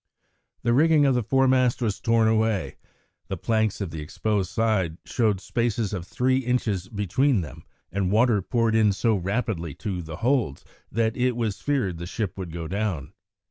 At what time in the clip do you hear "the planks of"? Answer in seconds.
3.27-3.91